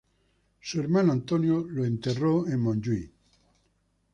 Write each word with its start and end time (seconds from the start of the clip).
Su 0.61 0.79
hermano 0.79 1.11
Antonio 1.11 1.63
lo 1.69 1.85
enterró 1.85 2.47
en 2.47 2.59
Montjuich. 2.59 3.11